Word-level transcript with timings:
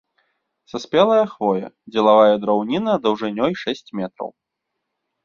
Саспелая 0.71 1.25
хвоя, 1.33 1.67
дзелавая 1.95 2.35
драўніна 2.45 2.91
даўжынёй 3.05 3.51
шэсць 3.65 3.93
метраў. 4.01 4.29